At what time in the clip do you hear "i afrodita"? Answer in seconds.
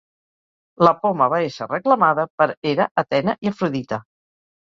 3.47-4.01